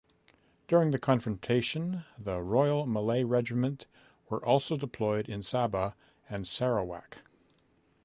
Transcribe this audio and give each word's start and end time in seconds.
During 0.67 0.89
the 0.89 0.97
confrontation, 0.97 2.05
the 2.17 2.41
Royal 2.41 2.87
Malay 2.87 3.23
Regiment 3.23 3.85
were 4.29 4.43
also 4.43 4.75
deployed 4.75 5.29
in 5.29 5.41
Sabah 5.41 5.93
and 6.27 6.47
Sarawak. 6.47 7.19